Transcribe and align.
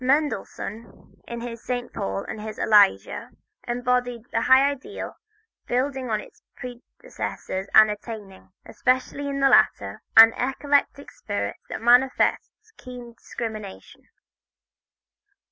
Mendelssohn, 0.03 1.21
in 1.27 1.41
his 1.41 1.63
"St. 1.63 1.93
Paul" 1.93 2.23
and 2.23 2.41
his 2.41 2.57
"Elijah," 2.57 3.29
embodied 3.67 4.25
a 4.33 4.41
high 4.41 4.67
ideal, 4.71 5.15
building 5.67 6.09
on 6.09 6.19
his 6.19 6.41
predecessors 6.55 7.67
and 7.75 7.91
attaining, 7.91 8.49
especially 8.65 9.27
in 9.29 9.41
the 9.41 9.47
latter, 9.49 10.01
an 10.17 10.33
eclectic 10.33 11.11
spirit 11.11 11.57
that 11.69 11.83
manifests 11.83 12.71
keen 12.77 13.13
discrimination. 13.13 14.07